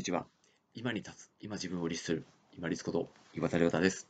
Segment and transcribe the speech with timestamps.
[0.00, 0.24] にちは。
[0.74, 2.24] 今に立つ、今自分を律する、
[2.56, 4.08] 今律こと岩田亮太です。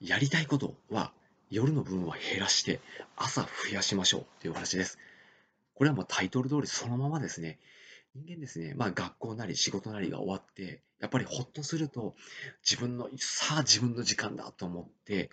[0.00, 1.12] やりたいことは
[1.50, 2.80] 夜の分は減らして
[3.14, 4.98] 朝増やしましょうというお話です。
[5.74, 7.58] これはもうタイトル通りそのままですね。
[8.14, 12.14] 人間ですね、まあ学校なり仕事なりが終わって、やっぱりほっとすると
[12.64, 15.28] 自分の、さあ自分の時間だと思って、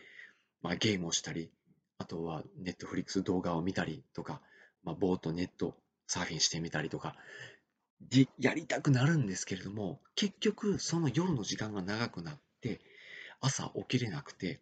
[0.61, 1.49] まあゲームをしたり、
[1.97, 4.41] あとはネットフリックス動画を見たりとか、
[4.83, 5.75] まあ、ボートネット
[6.07, 7.15] サーフィンしてみたりとか、
[8.39, 12.79] やりたくなるんですけれども、結局その夜の時間が長くなって、
[13.41, 14.61] 朝起きれなくて、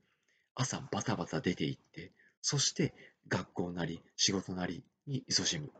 [0.56, 2.94] 朝バタバタ出て行って、そして
[3.28, 5.72] 学校なり仕事なりに勤しむ。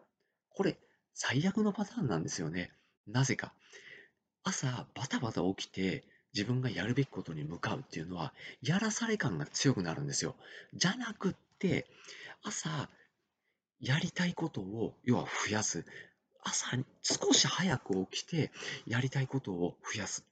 [0.50, 0.78] これ、
[1.14, 2.72] 最悪のパターンなんですよね。
[3.08, 3.54] なぜか。
[4.44, 10.36] 朝バタバタ起きて自分がやるべきことに向かうっていうのは、やらされ感が強くなるんですよ。
[10.74, 11.88] じゃなくって、
[12.44, 12.90] 朝
[13.80, 15.86] やりたいことを要は増やす。
[16.48, 18.52] 朝少し早く起きて
[18.86, 20.26] やりたいことを増やす。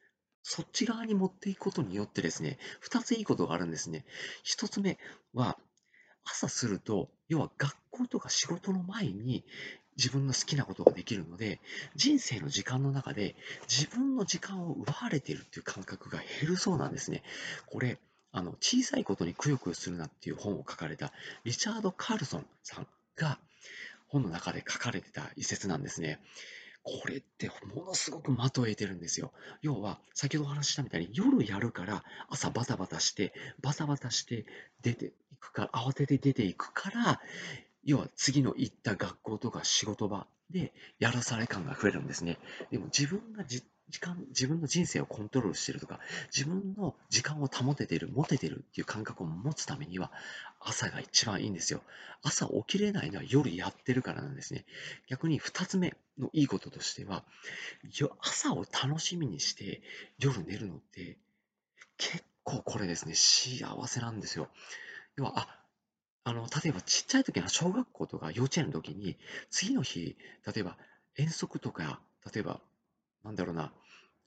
[0.43, 4.05] そっち側に持っていくことによってですね、二ついいことがあるんですね。
[4.43, 4.97] 一つ目
[5.33, 5.57] は、
[6.23, 9.43] 朝すると、要は学校とか仕事の前に
[9.97, 11.59] 自分の好きなことができるので、
[11.95, 13.35] 人生の時間の中で
[13.67, 17.23] 自分の時間を奪われているっていう感覚が減るそうなんですね。
[17.65, 17.99] これ、
[18.31, 21.11] あの、小さいことにくよくよするなっていう本を書かれた
[21.43, 23.39] リチャード・カールソンさんが、
[24.15, 26.19] 本の中で書かれてた一節なんですね。
[26.83, 29.33] これってものすごく的を得てるんですよ。
[29.61, 34.45] 要は、先ほどお話ししたみたいに、夜やるから朝バタバタして、バタバタして
[34.83, 37.21] 出ていくから、慌てて出ていくから、
[37.83, 42.37] 要は次の行った学校とか仕事場でやらされ感が増えるんですね。
[42.71, 43.43] でも自分が
[43.89, 45.99] 時間、自分の人生をコントロールしてるとか、
[46.35, 50.11] 自分の時間を保ててる、持ててるっていう感覚を持つためには、
[50.59, 51.81] 朝が一番いいんですよ。
[52.23, 54.65] 朝起きれないのは夜やってるからなんですね。
[55.07, 57.23] 逆に二つ目のいいこととしては、
[58.19, 59.83] 朝を楽しみにして
[60.17, 61.17] 夜寝るのって、
[61.97, 64.49] 結構これですね、幸せなんですよ。
[65.15, 65.65] 要は、あ、
[66.23, 69.15] あの、例えばちっちゃい時の小学校とか幼稚園の時に、
[69.51, 70.75] 次の日、例えば
[71.17, 72.01] 遠足とか、
[72.33, 72.59] 例えば
[73.25, 73.73] なんだろうな、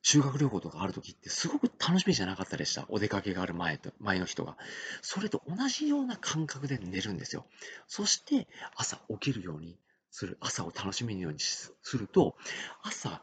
[0.02, 2.84] 修学旅行とかある時ってすごく楽しみじゃなかったでした。
[2.88, 4.56] お出かけがある前と、前の人が。
[5.02, 7.46] それと同じような感覚で寝るんですよ。
[7.86, 9.78] そして朝起きるように
[10.10, 12.36] する、朝を楽しみようにすると、
[12.82, 13.22] 朝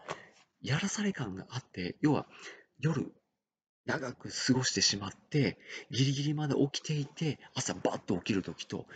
[0.62, 2.26] やらされ感があって、要は
[2.80, 3.12] 夜
[3.86, 5.60] 長く過ごしてしまって、
[5.92, 8.88] ギリギリまで起きていて、朝バッと起きるときと、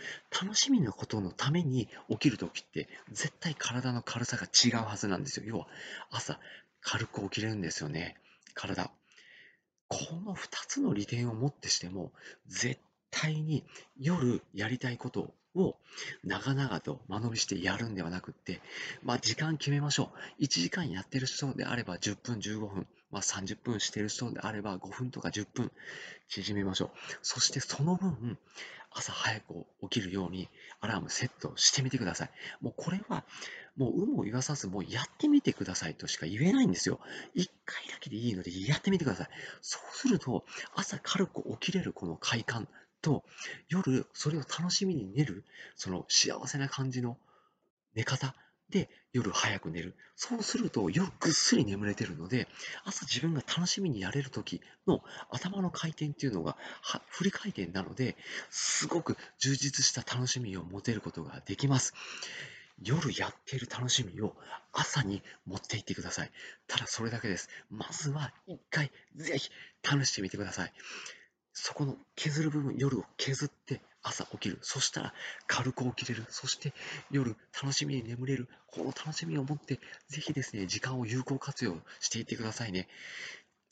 [0.42, 5.46] 楽しみなことのために起きるときって、絶対体の軽さが違うはずなんですよ。
[5.46, 5.68] 要は、
[6.10, 6.40] 朝
[6.80, 8.16] 軽く起きれるんですよね、
[8.54, 8.90] 体。
[9.88, 12.12] この2つの利点をもってしても、
[12.46, 12.80] 絶
[13.10, 13.64] 対に
[13.98, 15.76] 夜やりたいことをを
[16.24, 18.60] 長々と間延びしてやるんではなくって、
[19.02, 20.44] まあ時間決めましょう。
[20.44, 25.70] 1時間やってる人であれば10分、15分、まあ30分してる人であれば5分とか10分
[26.28, 26.90] 縮めましょう。
[27.22, 28.38] そしてその分、
[28.92, 30.48] 朝早く起きるように
[30.80, 32.30] アラームセットしてみてください。
[32.60, 33.24] もうこれは、
[33.76, 36.98] もう有無を言わさず、もうやってみてくださいとしか言えないんですよ。
[37.34, 39.28] 一回だけでいいのでやってみてください。
[39.60, 40.44] そうすると、
[40.74, 42.66] 朝軽く起きれるこの快感
[43.00, 43.24] と、
[43.68, 45.44] 夜それを楽しみに寝る、
[45.76, 47.18] その幸せな感じの
[47.94, 48.34] 寝方
[48.70, 49.96] で夜早く寝る。
[50.16, 52.46] そうすると夜ぐっすり眠れてるので、
[52.84, 56.56] 朝自分が楽しみにやれる時の頭の回転っていうのが
[57.08, 58.16] 振り回転なので、
[58.48, 61.94] すごく充実した楽しみを持てることができます。
[62.82, 64.34] 夜やっている楽しみを
[64.72, 66.30] 朝に持っていってください。
[66.66, 67.48] ただそれだけです。
[67.70, 69.50] まずは一回ぜひ
[69.84, 70.72] 試してみてください。
[71.52, 74.58] そこの削る部分、夜を削って朝起きる。
[74.62, 75.14] そしたら
[75.46, 76.24] 軽く起きれる。
[76.28, 76.72] そして
[77.10, 78.48] 夜楽しみに眠れる。
[78.68, 82.88] この楽しみを持って、ぜひですね、時間を有効活用していってくださいね。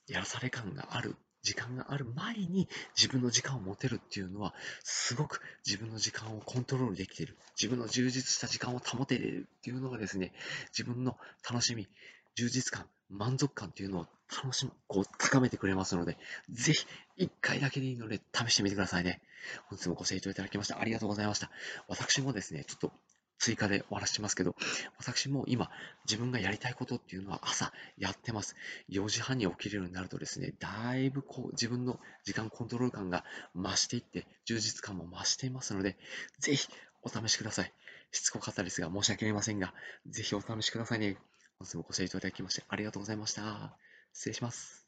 [0.07, 7.37] やらされ感がある時間がある前に自分の時間を持てるっていうのは、すごく自分の時間をコントロールできている。
[7.61, 10.33] 自分の充実した時間を保てるっていうのがですね、
[10.77, 11.17] 自分の
[11.49, 11.89] 楽しみ、
[12.35, 14.07] 充実感、満足感っていうのを
[14.43, 16.19] 楽しむ、こう高めてくれますので、
[16.51, 19.21] ぜひ一回だけでいいので試してみてくださいね。
[19.69, 21.51] 本日もご清聴いただきましてありがとうございました。
[21.89, 22.93] 私もですね、ちょっと
[23.39, 24.55] 追加でお話しますけど、
[24.99, 25.71] 私も今、
[26.05, 28.57] 自分がやりたいことっていうのは朝やってます。
[28.91, 35.97] 4時半に起きるようになるとですね、だいぶこう自分の時間コントロール感が増していって、充実感も増していますので、
[36.41, 36.69] ぜひ
[37.03, 37.73] お試しください。
[38.11, 39.73] しつこかったですが申し訳ありませんが、
[40.07, 41.17] ぜひお試しくださいね。
[41.61, 43.77] 本日もご清聴いただきましてありがとうございました。
[44.13, 44.88] 失礼します。